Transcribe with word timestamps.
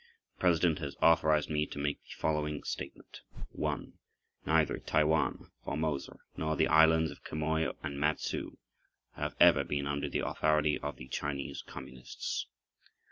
The 0.33 0.39
President 0.41 0.79
has 0.79 0.95
authorized 0.99 1.51
me 1.51 1.67
to 1.67 1.77
make 1.77 1.99
the 2.01 2.15
following 2.17 2.63
statement. 2.63 3.21
1. 3.51 3.93
Neither 4.47 4.79
Taiwan 4.79 5.51
(Formosa) 5.63 6.17
nor 6.35 6.55
the 6.55 6.65
islands 6.67 7.11
of 7.11 7.23
Quemoy 7.23 7.71
and 7.83 7.99
Matsu 7.99 8.57
have 9.13 9.35
ever 9.39 9.63
been 9.63 9.85
under 9.85 10.09
the 10.09 10.25
authority 10.25 10.79
of 10.79 10.95
the 10.95 11.07
Chinese 11.07 11.61
Communists. 11.61 12.47